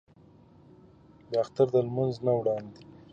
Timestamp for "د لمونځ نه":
1.73-2.31